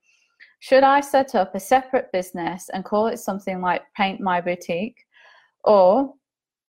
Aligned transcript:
should 0.64 0.82
I 0.82 1.02
set 1.02 1.34
up 1.34 1.54
a 1.54 1.60
separate 1.60 2.10
business 2.10 2.70
and 2.72 2.86
call 2.86 3.08
it 3.08 3.18
something 3.18 3.60
like 3.60 3.82
Paint 3.94 4.22
My 4.22 4.40
Boutique? 4.40 4.96
Or, 5.62 6.14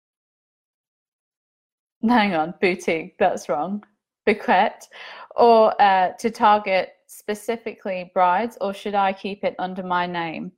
hang 2.02 2.34
on, 2.34 2.54
boutique, 2.60 3.14
that's 3.16 3.48
wrong. 3.48 3.84
Bouquet, 4.26 4.72
or 5.36 5.80
uh, 5.80 6.10
to 6.18 6.30
target 6.30 6.94
specifically 7.06 8.10
brides, 8.12 8.58
or 8.60 8.74
should 8.74 8.96
I 8.96 9.12
keep 9.12 9.44
it 9.44 9.54
under 9.60 9.84
my 9.84 10.04
name? 10.04 10.50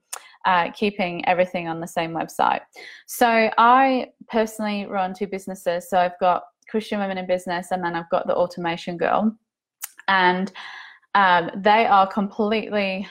Uh, 0.46 0.70
keeping 0.70 1.22
everything 1.28 1.68
on 1.68 1.80
the 1.80 1.86
same 1.86 2.12
website. 2.12 2.62
So 3.06 3.50
I 3.58 4.06
personally 4.28 4.86
run 4.86 5.12
two 5.12 5.26
businesses. 5.26 5.90
So 5.90 5.98
I've 5.98 6.18
got 6.18 6.44
Christian 6.70 6.98
Women 6.98 7.18
in 7.18 7.26
Business, 7.26 7.72
and 7.72 7.84
then 7.84 7.94
I've 7.94 8.08
got 8.08 8.26
the 8.26 8.34
Automation 8.34 8.96
Girl, 8.96 9.36
and 10.06 10.50
um, 11.14 11.50
they 11.56 11.84
are 11.84 12.06
completely 12.06 13.06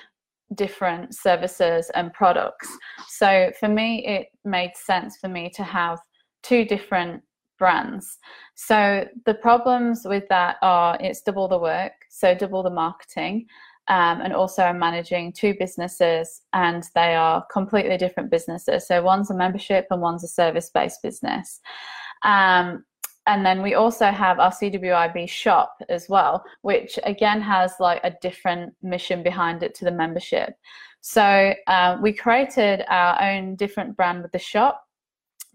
different 0.55 1.15
services 1.15 1.91
and 1.95 2.13
products. 2.13 2.69
So 3.09 3.51
for 3.59 3.67
me, 3.67 4.05
it 4.05 4.27
made 4.45 4.71
sense 4.75 5.17
for 5.17 5.27
me 5.27 5.49
to 5.55 5.63
have 5.63 5.99
two 6.43 6.65
different 6.65 7.23
brands. 7.59 8.17
So 8.55 9.05
the 9.25 9.33
problems 9.33 10.03
with 10.05 10.27
that 10.29 10.57
are 10.61 10.97
it's 10.99 11.21
double 11.21 11.47
the 11.47 11.59
work, 11.59 11.93
so 12.09 12.35
double 12.35 12.63
the 12.63 12.69
marketing. 12.69 13.47
Um, 13.89 14.19
and 14.21 14.33
also 14.33 14.63
I'm 14.63 14.79
managing 14.79 15.31
two 15.31 15.55
businesses 15.57 16.41
and 16.51 16.83
they 16.93 17.15
are 17.15 17.45
completely 17.51 17.97
different 17.97 18.29
businesses. 18.29 18.85
So 18.85 19.01
one's 19.01 19.31
a 19.31 19.33
membership 19.33 19.87
and 19.89 20.01
one's 20.01 20.25
a 20.25 20.27
service-based 20.27 21.01
business. 21.01 21.61
Um, 22.23 22.83
and 23.27 23.45
then 23.45 23.61
we 23.61 23.75
also 23.75 24.07
have 24.07 24.39
our 24.39 24.51
CWIB 24.51 25.29
shop 25.29 25.77
as 25.89 26.07
well, 26.09 26.43
which 26.61 26.97
again 27.03 27.41
has 27.41 27.73
like 27.79 28.01
a 28.03 28.15
different 28.21 28.73
mission 28.81 29.21
behind 29.21 29.61
it 29.63 29.75
to 29.75 29.85
the 29.85 29.91
membership. 29.91 30.55
So 31.01 31.53
uh, 31.67 31.97
we 32.01 32.13
created 32.13 32.83
our 32.87 33.21
own 33.21 33.55
different 33.55 33.95
brand 33.95 34.23
with 34.23 34.31
the 34.31 34.39
shop. 34.39 34.83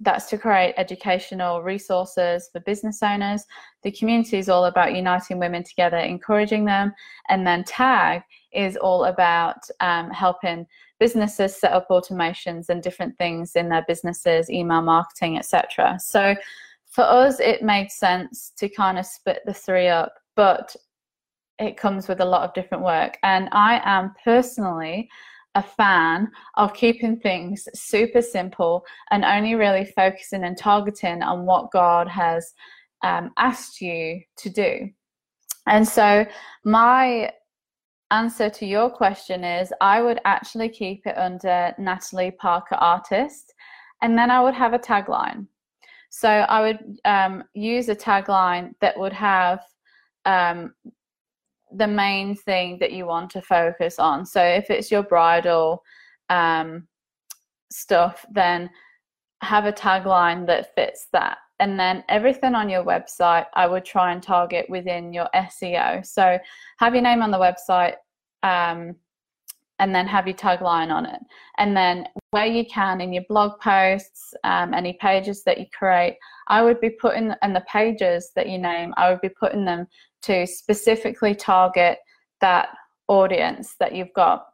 That's 0.00 0.26
to 0.30 0.38
create 0.38 0.74
educational 0.76 1.62
resources 1.62 2.48
for 2.52 2.60
business 2.60 3.02
owners. 3.02 3.44
The 3.82 3.92
community 3.92 4.38
is 4.38 4.48
all 4.48 4.66
about 4.66 4.94
uniting 4.94 5.38
women 5.38 5.62
together, 5.62 5.96
encouraging 5.96 6.64
them. 6.64 6.92
And 7.28 7.46
then 7.46 7.64
Tag 7.64 8.22
is 8.52 8.76
all 8.76 9.04
about 9.04 9.58
um, 9.80 10.10
helping 10.10 10.66
businesses 10.98 11.56
set 11.56 11.72
up 11.72 11.88
automations 11.88 12.68
and 12.68 12.82
different 12.82 13.16
things 13.16 13.56
in 13.56 13.68
their 13.68 13.84
businesses, 13.86 14.50
email 14.50 14.82
marketing, 14.82 15.38
etc. 15.38 15.98
So 16.00 16.34
for 16.92 17.04
us, 17.04 17.40
it 17.40 17.62
made 17.62 17.90
sense 17.90 18.52
to 18.58 18.68
kind 18.68 18.98
of 18.98 19.06
split 19.06 19.40
the 19.46 19.54
three 19.54 19.88
up, 19.88 20.12
but 20.36 20.76
it 21.58 21.78
comes 21.78 22.06
with 22.06 22.20
a 22.20 22.24
lot 22.24 22.42
of 22.42 22.54
different 22.54 22.84
work. 22.84 23.16
And 23.22 23.48
I 23.52 23.80
am 23.84 24.12
personally 24.22 25.08
a 25.54 25.62
fan 25.62 26.30
of 26.56 26.74
keeping 26.74 27.18
things 27.18 27.66
super 27.74 28.20
simple 28.20 28.84
and 29.10 29.24
only 29.24 29.54
really 29.54 29.86
focusing 29.86 30.44
and 30.44 30.56
targeting 30.56 31.22
on 31.22 31.46
what 31.46 31.70
God 31.70 32.08
has 32.08 32.52
um, 33.02 33.30
asked 33.38 33.80
you 33.80 34.20
to 34.38 34.50
do. 34.50 34.90
And 35.66 35.86
so, 35.86 36.26
my 36.64 37.30
answer 38.10 38.50
to 38.50 38.66
your 38.66 38.90
question 38.90 39.44
is 39.44 39.72
I 39.80 40.02
would 40.02 40.20
actually 40.26 40.68
keep 40.68 41.06
it 41.06 41.16
under 41.16 41.72
Natalie 41.78 42.32
Parker 42.32 42.74
Artist, 42.74 43.54
and 44.02 44.18
then 44.18 44.30
I 44.30 44.42
would 44.42 44.54
have 44.54 44.74
a 44.74 44.78
tagline. 44.78 45.46
So 46.14 46.28
I 46.28 46.60
would 46.60 47.00
um, 47.06 47.42
use 47.54 47.88
a 47.88 47.96
tagline 47.96 48.74
that 48.82 48.98
would 48.98 49.14
have 49.14 49.64
um, 50.26 50.74
the 51.74 51.86
main 51.86 52.36
thing 52.36 52.76
that 52.80 52.92
you 52.92 53.06
want 53.06 53.30
to 53.30 53.40
focus 53.40 53.98
on. 53.98 54.26
So 54.26 54.42
if 54.44 54.68
it's 54.68 54.90
your 54.90 55.04
bridal 55.04 55.82
um, 56.28 56.86
stuff, 57.70 58.26
then 58.30 58.68
have 59.40 59.64
a 59.64 59.72
tagline 59.72 60.46
that 60.48 60.74
fits 60.74 61.06
that. 61.14 61.38
And 61.60 61.80
then 61.80 62.04
everything 62.10 62.54
on 62.54 62.68
your 62.68 62.84
website, 62.84 63.46
I 63.54 63.66
would 63.66 63.86
try 63.86 64.12
and 64.12 64.22
target 64.22 64.68
within 64.68 65.14
your 65.14 65.30
SEO. 65.34 66.04
So 66.04 66.38
have 66.76 66.94
your 66.94 67.02
name 67.02 67.22
on 67.22 67.30
the 67.30 67.38
website, 67.38 67.94
um, 68.42 68.96
and 69.82 69.92
then 69.92 70.06
have 70.06 70.28
your 70.28 70.36
tagline 70.36 70.92
on 70.92 71.04
it. 71.04 71.20
And 71.58 71.76
then 71.76 72.06
where 72.30 72.46
you 72.46 72.64
can 72.64 73.00
in 73.00 73.12
your 73.12 73.24
blog 73.28 73.58
posts, 73.60 74.32
um, 74.44 74.72
any 74.72 74.92
pages 75.00 75.42
that 75.42 75.58
you 75.58 75.66
create, 75.76 76.16
I 76.46 76.62
would 76.62 76.80
be 76.80 76.90
putting, 76.90 77.32
and 77.42 77.54
the 77.54 77.64
pages 77.68 78.30
that 78.36 78.48
you 78.48 78.58
name, 78.58 78.94
I 78.96 79.10
would 79.10 79.20
be 79.20 79.28
putting 79.28 79.64
them 79.64 79.88
to 80.22 80.46
specifically 80.46 81.34
target 81.34 81.98
that 82.40 82.68
audience 83.08 83.74
that 83.80 83.92
you've 83.92 84.12
got. 84.14 84.46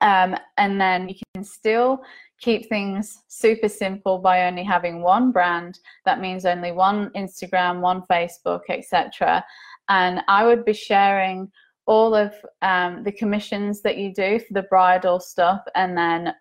Um, 0.00 0.34
and 0.56 0.80
then 0.80 1.10
you 1.10 1.16
can 1.34 1.44
still 1.44 2.02
keep 2.40 2.66
things 2.70 3.22
super 3.28 3.68
simple 3.68 4.18
by 4.18 4.46
only 4.46 4.64
having 4.64 5.02
one 5.02 5.30
brand. 5.30 5.78
That 6.06 6.22
means 6.22 6.46
only 6.46 6.72
one 6.72 7.10
Instagram, 7.10 7.80
one 7.80 8.02
Facebook, 8.10 8.62
etc. 8.70 9.44
And 9.90 10.22
I 10.26 10.46
would 10.46 10.64
be 10.64 10.72
sharing 10.72 11.52
all 11.86 12.14
of 12.14 12.32
um, 12.62 13.02
the 13.04 13.12
commissions 13.12 13.82
that 13.82 13.98
you 13.98 14.12
do 14.12 14.38
for 14.38 14.54
the 14.54 14.62
bridal 14.62 15.20
stuff 15.20 15.62
and 15.74 15.96
then 15.96 16.34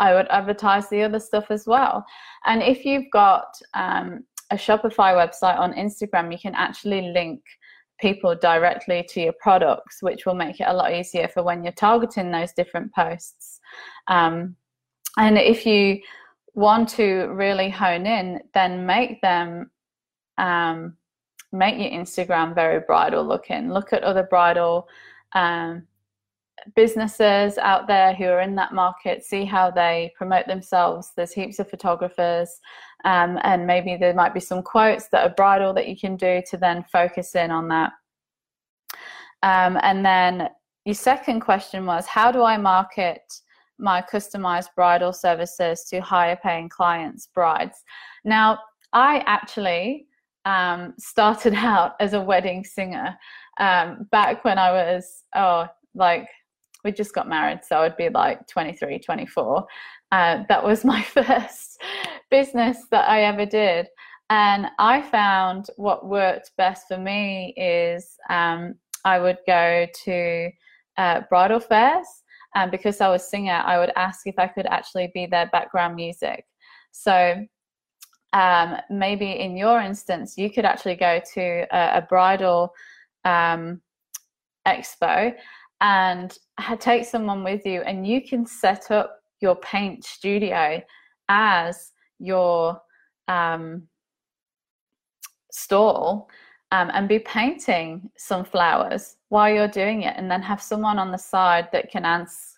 I 0.00 0.14
would 0.14 0.26
advertise 0.28 0.88
the 0.88 1.02
other 1.02 1.20
stuff 1.20 1.50
as 1.50 1.66
well. 1.66 2.04
And 2.44 2.62
if 2.62 2.84
you've 2.84 3.10
got 3.12 3.46
um, 3.74 4.24
a 4.50 4.56
Shopify 4.56 5.14
website 5.14 5.58
on 5.58 5.72
Instagram, 5.72 6.32
you 6.32 6.38
can 6.38 6.54
actually 6.54 7.12
link 7.12 7.40
people 8.00 8.34
directly 8.34 9.06
to 9.10 9.20
your 9.20 9.34
products, 9.40 10.02
which 10.02 10.26
will 10.26 10.34
make 10.34 10.60
it 10.60 10.66
a 10.66 10.74
lot 10.74 10.92
easier 10.92 11.28
for 11.28 11.42
when 11.42 11.62
you're 11.62 11.72
targeting 11.72 12.30
those 12.30 12.52
different 12.52 12.92
posts. 12.92 13.60
Um, 14.08 14.56
and 15.16 15.38
if 15.38 15.64
you 15.64 16.00
want 16.54 16.88
to 16.90 17.28
really 17.32 17.70
hone 17.70 18.06
in, 18.06 18.40
then 18.52 18.84
make 18.84 19.20
them 19.20 19.70
um, 20.38 20.96
make 21.54 21.78
your 21.78 21.90
Instagram 21.90 22.54
very 22.54 22.80
bridal 22.80 23.24
looking. 23.24 23.72
Look 23.72 23.92
at 23.92 24.02
other 24.02 24.24
bridal 24.24 24.88
um, 25.32 25.86
businesses 26.74 27.58
out 27.58 27.86
there 27.86 28.14
who 28.14 28.24
are 28.24 28.40
in 28.40 28.54
that 28.56 28.72
market, 28.72 29.24
see 29.24 29.44
how 29.44 29.70
they 29.70 30.12
promote 30.16 30.46
themselves. 30.46 31.12
There's 31.16 31.32
heaps 31.32 31.58
of 31.58 31.70
photographers, 31.70 32.60
um, 33.04 33.38
and 33.42 33.66
maybe 33.66 33.96
there 33.96 34.14
might 34.14 34.34
be 34.34 34.40
some 34.40 34.62
quotes 34.62 35.08
that 35.08 35.26
are 35.26 35.34
bridal 35.34 35.72
that 35.74 35.88
you 35.88 35.96
can 35.96 36.16
do 36.16 36.42
to 36.50 36.56
then 36.56 36.84
focus 36.90 37.34
in 37.34 37.50
on 37.50 37.68
that. 37.68 37.92
Um, 39.42 39.78
and 39.82 40.04
then 40.04 40.48
your 40.84 40.94
second 40.94 41.40
question 41.40 41.86
was, 41.86 42.06
how 42.06 42.32
do 42.32 42.42
I 42.42 42.56
market 42.56 43.22
my 43.78 44.00
customized 44.00 44.68
bridal 44.74 45.12
services 45.12 45.84
to 45.90 46.00
higher 46.00 46.38
paying 46.42 46.68
clients, 46.68 47.28
brides? 47.34 47.84
Now, 48.24 48.58
I 48.92 49.22
actually 49.26 50.06
um, 50.44 50.94
started 50.98 51.54
out 51.56 51.92
as 52.00 52.12
a 52.12 52.20
wedding 52.20 52.64
singer 52.64 53.16
um, 53.58 54.08
back 54.10 54.44
when 54.44 54.58
I 54.58 54.72
was, 54.72 55.24
oh, 55.34 55.66
like 55.94 56.28
we 56.84 56.92
just 56.92 57.14
got 57.14 57.28
married, 57.28 57.60
so 57.64 57.78
I'd 57.78 57.96
be 57.96 58.08
like 58.10 58.46
23, 58.46 58.98
24. 58.98 59.66
Uh, 60.12 60.44
that 60.48 60.62
was 60.62 60.84
my 60.94 61.02
first 61.02 61.80
business 62.30 62.78
that 62.90 63.08
I 63.08 63.22
ever 63.22 63.46
did. 63.46 63.86
And 64.30 64.68
I 64.78 65.02
found 65.02 65.66
what 65.76 66.06
worked 66.06 66.52
best 66.56 66.88
for 66.88 66.98
me 66.98 67.54
is 67.56 68.16
um, 68.30 68.74
I 69.04 69.18
would 69.18 69.38
go 69.46 69.86
to 70.04 70.50
uh, 70.96 71.20
bridal 71.28 71.60
fairs. 71.60 72.06
And 72.54 72.70
because 72.70 73.00
I 73.00 73.08
was 73.08 73.28
singer, 73.28 73.62
I 73.64 73.78
would 73.78 73.92
ask 73.96 74.26
if 74.26 74.38
I 74.38 74.46
could 74.46 74.66
actually 74.66 75.10
be 75.12 75.26
their 75.26 75.48
background 75.48 75.96
music. 75.96 76.44
So 76.92 77.44
um, 78.34 78.76
maybe 78.90 79.30
in 79.30 79.56
your 79.56 79.80
instance, 79.80 80.36
you 80.36 80.50
could 80.50 80.64
actually 80.64 80.96
go 80.96 81.20
to 81.34 81.66
a, 81.70 81.98
a 81.98 82.06
bridal 82.08 82.74
um, 83.24 83.80
expo 84.66 85.32
and 85.80 86.36
take 86.80 87.04
someone 87.04 87.44
with 87.44 87.64
you 87.64 87.82
and 87.82 88.06
you 88.06 88.20
can 88.20 88.44
set 88.44 88.90
up 88.90 89.20
your 89.40 89.54
paint 89.56 90.04
studio 90.04 90.82
as 91.28 91.92
your 92.18 92.80
um, 93.28 93.86
stall 95.52 96.28
um, 96.72 96.90
and 96.92 97.08
be 97.08 97.20
painting 97.20 98.10
some 98.16 98.44
flowers 98.44 99.16
while 99.28 99.52
you're 99.52 99.68
doing 99.68 100.02
it 100.02 100.16
and 100.16 100.28
then 100.28 100.42
have 100.42 100.60
someone 100.60 100.98
on 100.98 101.12
the 101.12 101.18
side 101.18 101.68
that 101.70 101.90
can 101.90 102.04
answer 102.04 102.53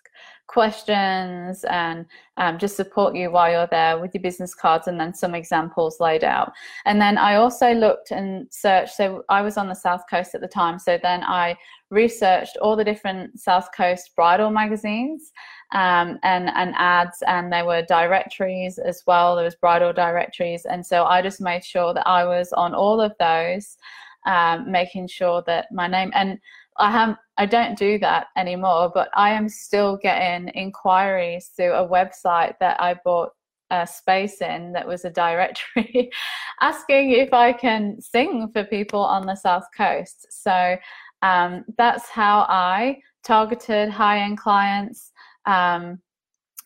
questions 0.47 1.63
and 1.65 2.05
um, 2.37 2.57
just 2.57 2.75
support 2.75 3.15
you 3.15 3.29
while 3.29 3.51
you're 3.51 3.67
there 3.67 3.99
with 3.99 4.13
your 4.13 4.23
business 4.23 4.55
cards 4.55 4.87
and 4.87 4.99
then 4.99 5.13
some 5.13 5.35
examples 5.35 5.99
laid 5.99 6.23
out. 6.23 6.51
And 6.85 7.01
then 7.01 7.17
I 7.17 7.35
also 7.35 7.73
looked 7.73 8.11
and 8.11 8.47
searched. 8.49 8.95
So 8.95 9.23
I 9.29 9.41
was 9.41 9.57
on 9.57 9.67
the 9.67 9.75
South 9.75 10.03
Coast 10.09 10.33
at 10.35 10.41
the 10.41 10.47
time. 10.47 10.79
So 10.79 10.97
then 11.01 11.23
I 11.23 11.57
researched 11.89 12.57
all 12.57 12.75
the 12.75 12.83
different 12.83 13.39
South 13.39 13.69
Coast 13.75 14.15
bridal 14.15 14.49
magazines 14.49 15.31
um, 15.73 16.17
and, 16.23 16.49
and 16.49 16.73
ads, 16.77 17.21
and 17.27 17.51
there 17.51 17.65
were 17.65 17.81
directories 17.83 18.77
as 18.77 19.03
well. 19.05 19.35
There 19.35 19.45
was 19.45 19.55
bridal 19.55 19.93
directories. 19.93 20.65
And 20.65 20.85
so 20.85 21.05
I 21.05 21.21
just 21.21 21.41
made 21.41 21.63
sure 21.63 21.93
that 21.93 22.07
I 22.07 22.23
was 22.25 22.53
on 22.53 22.73
all 22.73 23.01
of 23.01 23.13
those, 23.19 23.77
um, 24.25 24.71
making 24.71 25.07
sure 25.07 25.43
that 25.45 25.71
my 25.71 25.87
name 25.87 26.11
and 26.13 26.39
I 26.79 26.91
have 26.91 27.17
I 27.37 27.45
don't 27.45 27.77
do 27.77 27.99
that 27.99 28.27
anymore, 28.35 28.91
but 28.93 29.09
I 29.15 29.31
am 29.31 29.47
still 29.49 29.97
getting 29.97 30.49
inquiries 30.49 31.51
through 31.55 31.73
a 31.73 31.87
website 31.87 32.53
that 32.59 32.81
I 32.81 32.95
bought 33.05 33.29
a 33.69 33.85
space 33.85 34.41
in 34.41 34.71
that 34.73 34.87
was 34.87 35.05
a 35.05 35.09
directory 35.09 36.09
asking 36.61 37.11
if 37.11 37.33
I 37.33 37.51
can 37.53 37.99
sing 38.01 38.49
for 38.53 38.63
people 38.63 39.01
on 39.01 39.25
the 39.25 39.35
South 39.35 39.65
Coast. 39.75 40.27
So 40.29 40.77
um, 41.21 41.65
that's 41.77 42.09
how 42.09 42.45
I 42.49 42.99
targeted 43.23 43.89
high 43.89 44.19
end 44.19 44.37
clients. 44.37 45.11
Um, 45.45 45.99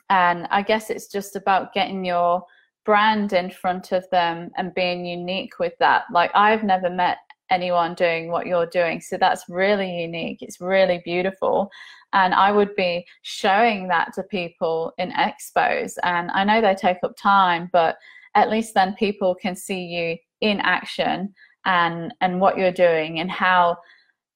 and 0.09 0.47
I 0.51 0.61
guess 0.61 0.89
it's 0.89 1.07
just 1.07 1.35
about 1.35 1.73
getting 1.73 2.05
your 2.05 2.43
brand 2.85 3.33
in 3.33 3.49
front 3.49 3.91
of 3.91 4.05
them 4.11 4.51
and 4.57 4.73
being 4.73 5.05
unique 5.05 5.59
with 5.59 5.73
that. 5.79 6.03
Like, 6.11 6.31
I've 6.35 6.63
never 6.63 6.89
met 6.89 7.17
anyone 7.51 7.93
doing 7.93 8.31
what 8.31 8.47
you're 8.47 8.65
doing. 8.65 9.01
So 9.01 9.17
that's 9.17 9.43
really 9.49 10.01
unique. 10.01 10.41
It's 10.41 10.61
really 10.61 11.01
beautiful. 11.05 11.69
And 12.13 12.33
I 12.33 12.51
would 12.51 12.75
be 12.75 13.05
showing 13.21 13.87
that 13.89 14.13
to 14.13 14.23
people 14.23 14.93
in 14.97 15.11
expos. 15.11 15.93
And 16.03 16.31
I 16.31 16.43
know 16.43 16.61
they 16.61 16.75
take 16.75 16.97
up 17.03 17.15
time, 17.15 17.69
but 17.71 17.97
at 18.35 18.49
least 18.49 18.73
then 18.73 18.95
people 18.95 19.35
can 19.35 19.55
see 19.55 19.83
you 19.83 20.17
in 20.41 20.59
action 20.61 21.33
and 21.65 22.13
and 22.21 22.41
what 22.41 22.57
you're 22.57 22.71
doing 22.71 23.19
and 23.19 23.29
how 23.29 23.77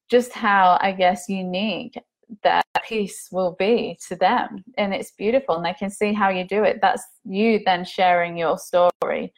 just 0.08 0.32
how 0.32 0.78
I 0.80 0.92
guess 0.92 1.28
unique 1.28 1.98
that 2.42 2.64
piece 2.84 3.28
will 3.32 3.56
be 3.58 3.98
to 4.08 4.16
them 4.16 4.64
and 4.78 4.94
it's 4.94 5.12
beautiful 5.12 5.56
and 5.56 5.64
they 5.64 5.74
can 5.74 5.90
see 5.90 6.12
how 6.12 6.28
you 6.28 6.44
do 6.44 6.64
it 6.64 6.78
that's 6.80 7.04
you 7.24 7.60
then 7.64 7.84
sharing 7.84 8.36
your 8.36 8.58
story 8.58 9.32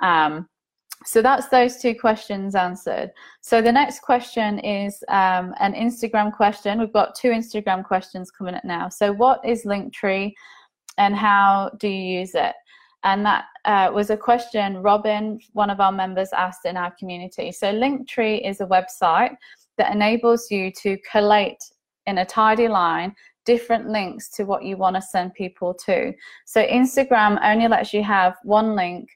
um, 0.00 0.48
so 1.04 1.20
that's 1.22 1.48
those 1.48 1.76
two 1.76 1.94
questions 1.94 2.54
answered. 2.54 3.10
So 3.40 3.60
the 3.60 3.72
next 3.72 4.00
question 4.00 4.58
is 4.58 5.02
um, 5.08 5.54
an 5.60 5.74
Instagram 5.74 6.34
question. 6.34 6.80
We've 6.80 6.92
got 6.92 7.14
two 7.14 7.28
Instagram 7.28 7.84
questions 7.84 8.30
coming 8.30 8.54
up 8.54 8.64
now. 8.64 8.88
So 8.88 9.12
what 9.12 9.44
is 9.44 9.64
Linktree 9.64 10.32
and 10.98 11.14
how 11.14 11.70
do 11.78 11.88
you 11.88 12.20
use 12.20 12.34
it? 12.34 12.54
And 13.04 13.24
that 13.26 13.44
uh, 13.66 13.90
was 13.92 14.08
a 14.08 14.16
question 14.16 14.78
Robin, 14.78 15.38
one 15.52 15.68
of 15.68 15.80
our 15.80 15.92
members, 15.92 16.30
asked 16.32 16.64
in 16.64 16.76
our 16.76 16.92
community. 16.98 17.52
So 17.52 17.72
Linktree 17.72 18.48
is 18.48 18.60
a 18.60 18.66
website 18.66 19.36
that 19.76 19.92
enables 19.92 20.50
you 20.50 20.72
to 20.82 20.96
collate 21.10 21.62
in 22.06 22.18
a 22.18 22.24
tidy 22.24 22.68
line 22.68 23.14
different 23.44 23.88
links 23.88 24.30
to 24.30 24.44
what 24.44 24.64
you 24.64 24.76
want 24.76 24.96
to 24.96 25.02
send 25.02 25.34
people 25.34 25.74
to. 25.74 26.14
So 26.46 26.66
Instagram 26.66 27.38
only 27.44 27.68
lets 27.68 27.92
you 27.92 28.02
have 28.02 28.36
one 28.42 28.74
link 28.74 29.08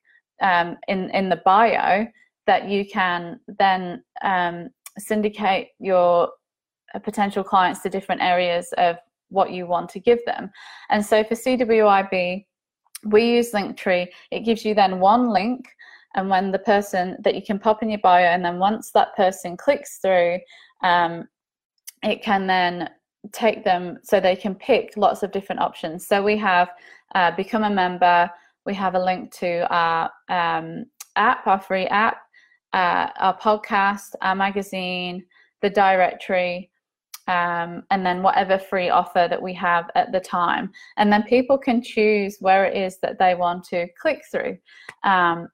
um, 0.43 0.77
in 0.89 1.11
in 1.11 1.29
the 1.29 1.43
bio 1.45 2.07
that 2.47 2.69
you 2.69 2.87
can 2.87 3.39
then 3.59 4.03
um, 4.23 4.71
syndicate 4.99 5.69
your 5.79 6.31
uh, 6.95 6.99
potential 6.99 7.45
clients 7.45 7.81
to 7.81 7.91
different 7.91 8.23
areas 8.23 8.73
of 8.79 8.97
what 9.29 9.53
you 9.53 9.67
want 9.67 9.91
to 9.91 10.01
give 10.01 10.25
them. 10.25 10.51
And 10.89 11.05
so 11.05 11.23
for 11.23 11.35
CWIB, 11.35 12.47
we 13.05 13.31
use 13.31 13.53
Linktree. 13.53 14.09
It 14.31 14.41
gives 14.41 14.65
you 14.65 14.75
then 14.75 14.99
one 14.99 15.29
link, 15.29 15.69
and 16.15 16.31
when 16.31 16.51
the 16.51 16.59
person 16.59 17.17
that 17.23 17.35
you 17.35 17.43
can 17.43 17.59
pop 17.59 17.83
in 17.83 17.91
your 17.91 18.01
bio, 18.01 18.25
and 18.25 18.45
then 18.45 18.59
once 18.59 18.91
that 18.93 19.15
person 19.15 19.57
clicks 19.57 19.99
through, 19.99 20.39
um, 20.83 21.29
it 22.03 22.23
can 22.23 22.47
then 22.47 22.89
take 23.33 23.65
them 23.65 23.99
so 24.03 24.21
they 24.21 24.37
can 24.37 24.55
pick 24.55 24.97
lots 24.97 25.23
of 25.23 25.33
different 25.33 25.61
options. 25.61 26.07
So 26.07 26.23
we 26.23 26.37
have 26.39 26.71
uh, 27.15 27.33
become 27.33 27.65
a 27.65 27.71
member 27.71 28.31
we 28.69 28.75
have 28.75 28.95
a 28.95 29.03
link 29.03 29.33
to 29.33 29.67
our 29.75 30.11
um, 30.29 30.85
app, 31.17 31.47
our 31.47 31.59
free 31.59 31.87
app, 31.87 32.19
uh, 32.75 33.09
our 33.19 33.37
podcast, 33.39 34.11
our 34.21 34.35
magazine, 34.35 35.25
the 35.63 35.71
directory, 35.71 36.71
um, 37.29 37.83
and 37.91 38.05
then 38.05 38.23
whatever 38.23 38.59
free 38.59 38.91
offer 38.91 39.27
that 39.29 39.41
we 39.41 39.55
have 39.55 39.91
at 39.95 40.13
the 40.13 40.21
time. 40.21 40.71
And 40.99 41.11
then 41.11 41.23
people 41.23 41.57
can 41.57 41.83
choose 41.83 42.37
where 42.41 42.67
it 42.67 42.77
is 42.77 42.99
that 43.01 43.19
they 43.19 43.35
want 43.35 43.65
to 43.71 43.89
click 44.01 44.21
through. 44.31 44.59
Um, 45.03 45.49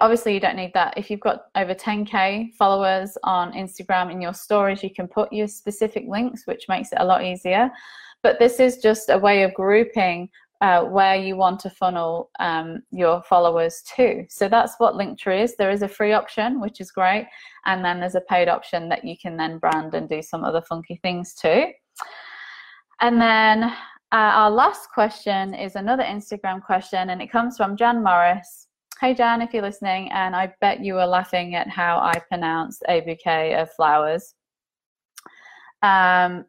obviously, 0.00 0.34
you 0.34 0.40
don't 0.40 0.56
need 0.56 0.74
that. 0.74 0.94
If 0.96 1.12
you've 1.12 1.20
got 1.20 1.44
over 1.54 1.72
10K 1.72 2.54
followers 2.56 3.16
on 3.22 3.52
Instagram 3.52 4.10
in 4.10 4.20
your 4.20 4.34
stories, 4.34 4.82
you 4.82 4.90
can 4.90 5.06
put 5.06 5.32
your 5.32 5.46
specific 5.46 6.04
links, 6.08 6.48
which 6.48 6.64
makes 6.68 6.90
it 6.90 6.98
a 7.00 7.04
lot 7.04 7.24
easier. 7.24 7.70
But 8.24 8.40
this 8.40 8.58
is 8.58 8.78
just 8.78 9.08
a 9.08 9.18
way 9.18 9.44
of 9.44 9.54
grouping 9.54 10.30
uh, 10.64 10.82
where 10.82 11.14
you 11.14 11.36
want 11.36 11.60
to 11.60 11.68
funnel 11.68 12.30
um, 12.40 12.82
your 12.90 13.22
followers 13.24 13.82
to. 13.94 14.24
So 14.30 14.48
that's 14.48 14.76
what 14.78 14.94
Linktree 14.94 15.42
is. 15.44 15.56
There 15.56 15.70
is 15.70 15.82
a 15.82 15.88
free 15.88 16.14
option, 16.14 16.58
which 16.58 16.80
is 16.80 16.90
great, 16.90 17.26
and 17.66 17.84
then 17.84 18.00
there's 18.00 18.14
a 18.14 18.22
paid 18.22 18.48
option 18.48 18.88
that 18.88 19.04
you 19.04 19.14
can 19.20 19.36
then 19.36 19.58
brand 19.58 19.94
and 19.94 20.08
do 20.08 20.22
some 20.22 20.42
other 20.42 20.62
funky 20.62 20.98
things 21.02 21.34
too. 21.34 21.66
And 23.02 23.20
then 23.20 23.64
uh, 23.64 23.72
our 24.40 24.50
last 24.50 24.88
question 24.90 25.52
is 25.52 25.76
another 25.76 26.02
Instagram 26.02 26.64
question, 26.64 27.10
and 27.10 27.20
it 27.20 27.30
comes 27.30 27.58
from 27.58 27.76
Jan 27.76 28.02
Morris. 28.02 28.68
Hey 28.98 29.12
Jan, 29.12 29.42
if 29.42 29.52
you're 29.52 29.62
listening, 29.70 30.10
and 30.12 30.34
I 30.34 30.54
bet 30.62 30.82
you 30.82 30.94
were 30.94 31.04
laughing 31.04 31.56
at 31.56 31.68
how 31.68 31.98
I 31.98 32.18
pronounced 32.30 32.82
a 32.88 33.02
bouquet 33.02 33.54
of 33.54 33.70
flowers. 33.72 34.32
Um, 35.82 36.46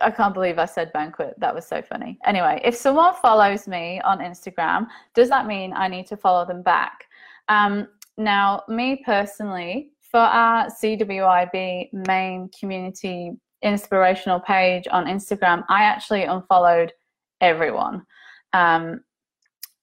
I 0.00 0.10
can't 0.10 0.34
believe 0.34 0.58
I 0.58 0.66
said 0.66 0.92
banquet. 0.92 1.34
That 1.38 1.54
was 1.54 1.66
so 1.66 1.80
funny. 1.82 2.18
Anyway, 2.24 2.60
if 2.64 2.74
someone 2.74 3.14
follows 3.14 3.66
me 3.66 4.00
on 4.02 4.18
Instagram, 4.18 4.86
does 5.14 5.28
that 5.30 5.46
mean 5.46 5.72
I 5.72 5.88
need 5.88 6.06
to 6.08 6.16
follow 6.16 6.44
them 6.46 6.62
back? 6.62 7.04
Um, 7.48 7.88
now, 8.16 8.64
me 8.68 9.02
personally, 9.04 9.92
for 10.00 10.20
our 10.20 10.66
CWIB 10.66 11.92
main 12.06 12.50
community 12.58 13.32
inspirational 13.62 14.40
page 14.40 14.86
on 14.90 15.06
Instagram, 15.06 15.64
I 15.68 15.84
actually 15.84 16.24
unfollowed 16.24 16.92
everyone. 17.40 18.04
Um, 18.52 19.02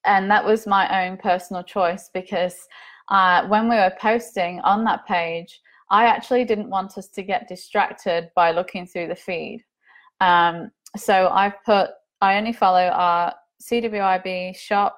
and 0.06 0.30
that 0.30 0.46
was 0.46 0.68
my 0.68 1.06
own 1.06 1.18
personal 1.18 1.64
choice 1.64 2.10
because 2.14 2.56
uh, 3.10 3.48
when 3.48 3.70
we 3.70 3.76
were 3.76 3.94
posting 4.00 4.60
on 4.62 4.84
that 4.86 5.06
page, 5.06 5.62
I 5.90 6.06
actually 6.06 6.46
didn't 6.46 6.70
want 6.70 6.98
us 6.98 7.08
to 7.10 7.24
get 7.24 7.48
distracted 7.48 8.30
by 8.36 8.52
looking 8.52 8.88
through 8.88 9.08
the 9.08 9.16
feed. 9.16 9.64
Um, 10.22 10.72
so 10.98 11.30
I've 11.30 11.62
put, 11.66 11.90
I 12.22 12.38
only 12.38 12.54
follow 12.54 12.88
our 12.88 13.34
CWIB 13.62 14.56
shop, 14.56 14.98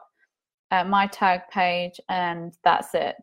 uh, 0.72 0.84
my 0.84 1.08
tag 1.08 1.42
page, 1.52 2.00
and 2.10 2.54
that's 2.64 2.94
it. 2.94 3.16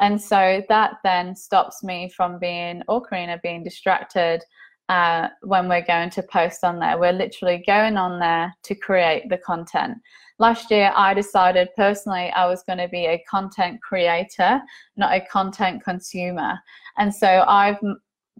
And 0.00 0.20
so 0.20 0.62
that 0.68 0.94
then 1.04 1.36
stops 1.36 1.84
me 1.84 2.10
from 2.14 2.38
being, 2.38 2.82
or 2.88 3.02
Karina 3.02 3.38
being 3.42 3.62
distracted 3.62 4.42
uh, 4.88 5.28
when 5.42 5.68
we're 5.68 5.84
going 5.84 6.10
to 6.10 6.22
post 6.22 6.64
on 6.64 6.80
there. 6.80 6.98
We're 6.98 7.12
literally 7.12 7.62
going 7.66 7.96
on 7.96 8.18
there 8.18 8.52
to 8.64 8.74
create 8.74 9.28
the 9.28 9.38
content. 9.38 9.98
Last 10.40 10.70
year, 10.70 10.90
I 10.96 11.12
decided 11.14 11.68
personally 11.76 12.30
I 12.30 12.46
was 12.46 12.62
going 12.62 12.78
to 12.78 12.88
be 12.88 13.06
a 13.06 13.22
content 13.30 13.80
creator, 13.82 14.60
not 14.96 15.12
a 15.12 15.20
content 15.20 15.84
consumer. 15.84 16.58
And 16.96 17.14
so 17.14 17.44
I've 17.46 17.78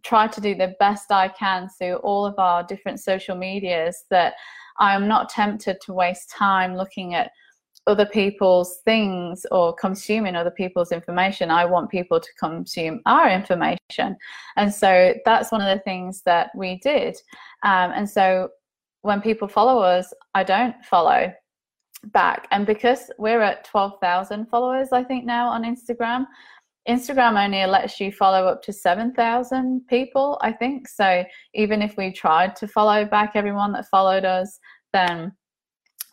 tried 0.03 0.33
to 0.33 0.41
do 0.41 0.55
the 0.55 0.75
best 0.79 1.11
I 1.11 1.29
can 1.29 1.69
through 1.69 1.97
all 1.97 2.27
of 2.27 2.39
our 2.39 2.63
different 2.63 3.01
social 3.01 3.37
medias 3.37 4.05
that 4.11 4.35
I'm 4.79 5.07
not 5.07 5.29
tempted 5.29 5.81
to 5.83 5.93
waste 5.93 6.31
time 6.31 6.77
looking 6.77 7.15
at 7.15 7.31
other 7.87 8.07
people's 8.07 8.79
things 8.85 9.45
or 9.51 9.75
consuming 9.75 10.37
other 10.37 10.51
people's 10.51 10.93
information. 10.93 11.51
I 11.51 11.65
want 11.65 11.91
people 11.91 12.21
to 12.21 12.29
consume 12.39 13.01
our 13.07 13.29
information. 13.31 14.17
And 14.57 14.73
so 14.73 15.15
that's 15.25 15.51
one 15.51 15.63
of 15.63 15.77
the 15.77 15.83
things 15.83 16.23
that 16.25 16.51
we 16.55 16.79
did. 16.79 17.17
Um, 17.65 17.93
and 17.93 18.09
so 18.09 18.51
when 19.03 19.21
people 19.21 19.49
follow 19.49 19.81
us, 19.81 20.13
I 20.35 20.45
don't 20.45 20.75
follow 20.85 21.33
back. 22.05 22.49
And 22.51 22.67
because 22.67 23.11
we're 23.19 23.43
at 23.43 23.65
12,000 23.65 24.47
followers, 24.47 24.89
I 24.93 25.03
think 25.03 25.25
now 25.25 25.49
on 25.49 25.65
Instagram, 25.65 26.27
Instagram 26.89 27.43
only 27.43 27.65
lets 27.67 28.01
you 28.01 28.11
follow 28.11 28.47
up 28.47 28.63
to 28.63 28.73
7,000 28.73 29.87
people, 29.87 30.39
I 30.41 30.53
think. 30.53 30.89
So 30.89 31.25
even 31.55 31.83
if 31.83 31.97
we 31.97 32.13
tried 32.13 32.57
to 32.57 32.69
follow 32.69 33.05
back 33.05 33.33
everyone 33.35 33.73
that 33.73 33.89
followed 33.89 34.25
us, 34.25 34.59
then 34.93 35.33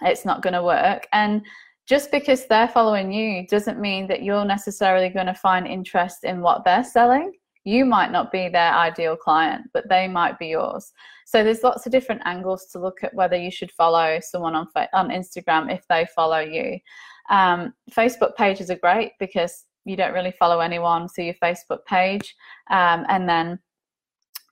it's 0.01 0.25
not 0.25 0.41
going 0.41 0.53
to 0.53 0.63
work. 0.63 1.07
And 1.13 1.41
just 1.88 2.12
because 2.12 2.45
they're 2.45 2.67
following 2.67 3.12
you 3.12 3.47
doesn't 3.47 3.79
mean 3.79 4.07
that 4.07 4.24
you're 4.24 4.45
necessarily 4.45 5.09
going 5.09 5.25
to 5.27 5.33
find 5.33 5.65
interest 5.65 6.25
in 6.25 6.41
what 6.41 6.65
they're 6.65 6.83
selling. 6.83 7.31
You 7.63 7.86
might 7.86 8.12
not 8.12 8.31
be 8.31 8.50
their 8.50 8.74
ideal 8.74 9.15
client, 9.15 9.69
but 9.74 9.89
they 9.89 10.07
might 10.07 10.38
be 10.38 10.47
yours. 10.47 10.91
So 11.25 11.43
there's 11.43 11.63
lots 11.63 11.86
of 11.86 11.91
different 11.91 12.21
angles 12.25 12.67
to 12.71 12.79
look 12.79 13.03
at 13.03 13.13
whether 13.13 13.36
you 13.36 13.51
should 13.51 13.71
follow 13.71 14.19
someone 14.21 14.55
on 14.55 14.67
on 14.93 15.09
Instagram 15.09 15.74
if 15.74 15.86
they 15.89 16.07
follow 16.15 16.39
you. 16.39 16.79
Um, 17.29 17.74
Facebook 17.91 18.36
pages 18.36 18.69
are 18.69 18.77
great 18.77 19.12
because 19.19 19.65
you 19.88 19.96
don't 19.96 20.13
really 20.13 20.34
follow 20.38 20.60
anyone 20.60 21.08
through 21.08 21.25
your 21.25 21.34
Facebook 21.36 21.86
page, 21.86 22.36
um, 22.70 23.06
and 23.10 23.27
then 23.27 23.60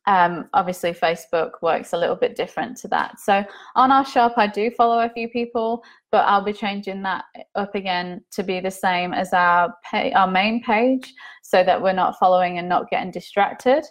um, 0.08 0.50
obviously 0.54 0.92
Facebook 0.92 1.52
works 1.62 1.94
a 1.94 1.98
little 1.98 2.16
bit 2.16 2.36
different 2.36 2.78
to 2.78 2.88
that. 2.90 3.20
So 3.20 3.44
on 3.76 3.92
our 3.92 4.06
shop, 4.06 4.34
I 4.38 4.48
do 4.48 4.70
follow 4.72 5.00
a 5.00 5.10
few 5.10 5.28
people, 5.30 5.84
but 6.12 6.26
I'll 6.26 6.44
be 6.44 6.54
changing 6.54 7.02
that 7.04 7.26
up 7.56 7.74
again 7.74 8.22
to 8.32 8.44
be 8.44 8.60
the 8.60 8.72
same 8.72 9.14
as 9.14 9.34
our 9.34 9.74
pay, 9.90 10.12
our 10.14 10.30
main 10.30 10.64
page, 10.64 11.14
so 11.42 11.64
that 11.64 11.82
we're 11.82 11.94
not 11.94 12.20
following 12.20 12.60
and 12.60 12.70
not 12.70 12.90
getting 12.90 13.12
distracted. 13.12 13.84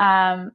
Um, 0.00 0.52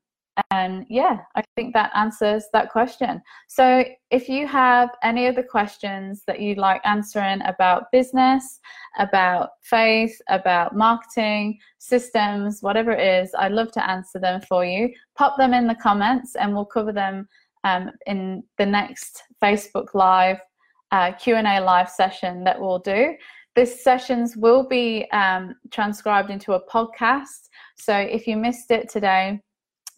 and 0.52 0.86
yeah, 0.90 1.20
I 1.36 1.44
think 1.56 1.74
that 1.74 1.92
answers 1.96 2.46
that 2.54 2.70
question. 2.70 3.22
So 3.48 3.84
if 4.12 4.30
you 4.30 4.48
have 4.48 4.90
any 5.04 5.28
other 5.28 5.44
questions 5.44 6.24
that 6.28 6.40
you'd 6.40 6.58
like 6.58 6.82
answering 6.86 7.42
about 7.46 7.92
business, 7.92 8.60
about 8.98 9.52
faith, 9.62 10.20
about 10.30 10.76
marketing, 10.76 11.60
systems, 11.80 12.62
whatever 12.62 12.92
it 12.92 13.24
is, 13.24 13.32
I'd 13.38 13.52
love 13.52 13.72
to 13.74 13.90
answer 13.90 14.20
them 14.20 14.42
for 14.42 14.66
you. 14.66 14.94
Pop 15.16 15.38
them 15.38 15.54
in 15.54 15.68
the 15.68 15.76
comments 15.76 16.36
and 16.36 16.54
we'll 16.54 16.66
cover 16.66 16.92
them 16.92 17.28
um, 17.64 17.92
in 18.06 18.44
the 18.58 18.66
next 18.66 19.24
Facebook 19.42 19.94
Live 19.94 20.40
uh, 20.92 21.12
Q&A 21.14 21.60
live 21.60 21.90
session 21.90 22.44
that 22.44 22.60
we'll 22.60 22.80
do. 22.80 23.16
This 23.56 23.84
sessions 23.84 24.38
will 24.38 24.68
be 24.68 25.10
um, 25.12 25.56
transcribed 25.72 26.30
into 26.30 26.54
a 26.54 26.66
podcast. 26.68 27.50
So 27.78 27.96
if 27.96 28.28
you 28.28 28.38
missed 28.38 28.72
it 28.72 28.90
today, 28.90 29.42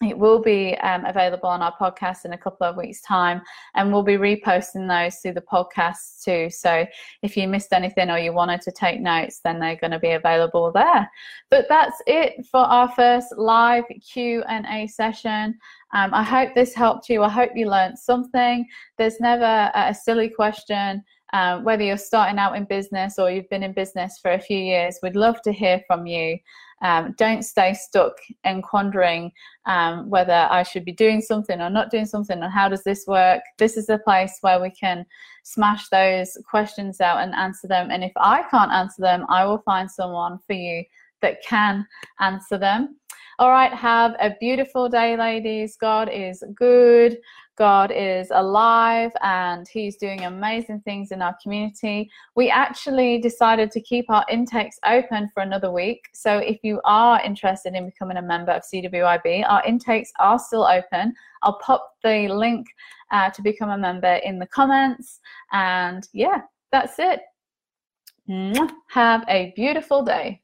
it 0.01 0.17
will 0.17 0.41
be 0.41 0.75
um, 0.77 1.05
available 1.05 1.50
on 1.50 1.62
our 1.62 1.75
podcast 1.77 2.25
in 2.25 2.34
a 2.34 2.38
couple 2.38 2.65
of 2.67 2.75
weeks' 2.75 3.01
time, 3.01 3.41
and 3.75 3.91
we'll 3.91 4.03
be 4.03 4.17
reposting 4.17 4.88
those 4.88 5.17
through 5.17 5.34
the 5.34 5.41
podcast 5.41 6.24
too. 6.24 6.50
So 6.50 6.86
if 7.22 7.38
you 7.38 7.48
missed 7.48 7.74
anything 7.74 8.10
or 8.10 8.17
you 8.17 8.34
wanted 8.34 8.62
to 8.62 8.72
take 8.72 9.00
notes, 9.00 9.39
then 9.43 9.60
they're 9.60 9.75
going 9.75 9.91
to 9.91 10.00
be 10.00 10.12
available 10.12 10.72
there. 10.72 11.10
But 11.50 11.65
that's 11.70 12.01
it 12.08 12.46
for 12.46 12.62
our 12.62 12.89
first 12.91 13.38
live 13.38 13.84
Q 14.12 14.43
and 14.48 14.65
A 14.67 14.88
session. 14.88 15.58
Um, 15.93 16.13
I 16.13 16.24
hope 16.24 16.55
this 16.55 16.74
helped 16.74 17.10
you. 17.10 17.22
I 17.22 17.29
hope 17.29 17.51
you 17.53 17.70
learned 17.70 18.00
something. 18.00 18.65
There's 18.98 19.20
never 19.20 19.72
a 19.75 19.93
silly 19.93 20.29
question. 20.29 21.03
Um, 21.33 21.63
whether 21.63 21.83
you're 21.83 21.97
starting 21.97 22.39
out 22.39 22.55
in 22.55 22.65
business 22.65 23.17
or 23.17 23.31
you've 23.31 23.50
been 23.50 23.63
in 23.63 23.73
business 23.73 24.19
for 24.21 24.31
a 24.31 24.39
few 24.39 24.57
years, 24.57 25.00
we'd 25.01 25.15
love 25.15 25.41
to 25.43 25.51
hear 25.51 25.81
from 25.88 26.05
you. 26.05 26.38
Um, 26.81 27.13
don't 27.17 27.43
stay 27.43 27.73
stuck 27.73 28.13
and 28.43 28.63
quandering 28.63 29.31
um, 29.65 30.09
whether 30.09 30.47
I 30.50 30.63
should 30.63 30.83
be 30.83 30.91
doing 30.91 31.21
something 31.21 31.61
or 31.61 31.69
not 31.69 31.91
doing 31.91 32.07
something 32.07 32.41
and 32.41 32.51
how 32.51 32.69
does 32.69 32.83
this 32.83 33.05
work. 33.07 33.41
This 33.59 33.77
is 33.77 33.89
a 33.89 34.00
place 34.00 34.38
where 34.41 34.59
we 34.59 34.71
can 34.71 35.05
smash 35.43 35.89
those 35.89 36.38
questions 36.50 37.00
out 37.00 37.21
and 37.21 37.35
answer 37.35 37.67
them. 37.67 37.91
And 37.91 38.03
if 38.03 38.13
I 38.17 38.43
can't 38.50 38.71
answer 38.71 39.01
them, 39.01 39.25
I 39.29 39.45
will 39.45 39.59
find 39.59 39.89
someone 39.89 40.39
for 40.47 40.53
you 40.53 40.83
that 41.21 41.43
can 41.43 41.85
answer 42.19 42.57
them. 42.57 42.97
All 43.39 43.50
right, 43.50 43.73
have 43.73 44.15
a 44.19 44.35
beautiful 44.39 44.89
day, 44.89 45.15
ladies. 45.15 45.77
God 45.77 46.09
is 46.11 46.43
good. 46.55 47.17
God 47.57 47.91
is 47.91 48.31
alive 48.31 49.11
and 49.21 49.67
He's 49.67 49.95
doing 49.97 50.25
amazing 50.25 50.81
things 50.81 51.11
in 51.11 51.21
our 51.21 51.35
community. 51.41 52.09
We 52.35 52.50
actually 52.50 53.19
decided 53.19 53.71
to 53.71 53.81
keep 53.81 54.09
our 54.09 54.25
intakes 54.29 54.77
open 54.85 55.29
for 55.33 55.43
another 55.43 55.71
week. 55.71 56.09
So 56.13 56.38
if 56.38 56.59
you 56.63 56.81
are 56.85 57.21
interested 57.21 57.73
in 57.73 57.85
becoming 57.85 58.17
a 58.17 58.21
member 58.21 58.51
of 58.51 58.63
CWIB, 58.63 59.45
our 59.47 59.63
intakes 59.65 60.11
are 60.19 60.39
still 60.39 60.63
open. 60.63 61.13
I'll 61.43 61.59
pop 61.59 61.93
the 62.03 62.27
link 62.29 62.67
uh, 63.11 63.29
to 63.29 63.41
become 63.41 63.69
a 63.69 63.77
member 63.77 64.15
in 64.23 64.39
the 64.39 64.47
comments. 64.47 65.19
And 65.51 66.07
yeah, 66.13 66.41
that's 66.71 67.00
it. 67.00 67.21
Have 68.89 69.23
a 69.27 69.53
beautiful 69.55 70.03
day. 70.03 70.40